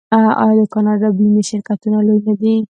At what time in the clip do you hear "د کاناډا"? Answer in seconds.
0.59-1.07